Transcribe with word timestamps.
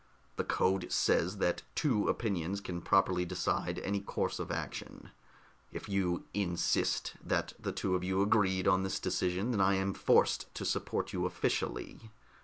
The 0.35 0.43
code 0.43 0.91
says 0.91 1.37
that 1.37 1.61
two 1.75 2.07
opinions 2.07 2.59
can 2.59 2.81
properly 2.81 3.23
decide 3.23 3.77
any 3.77 3.99
course 4.01 4.39
of 4.39 4.49
action. 4.49 5.11
If 5.71 5.87
you 5.87 6.25
insist 6.33 7.13
that 7.23 7.53
two 7.75 7.93
of 7.93 8.03
you 8.03 8.23
agreed 8.23 8.67
on 8.67 8.81
this 8.81 8.99
decision, 8.99 9.51
then 9.51 9.61
I 9.61 9.75
am 9.75 9.93
forced 9.93 10.51
to 10.55 10.65
support 10.65 11.13
you 11.13 11.27
officially. 11.27 12.09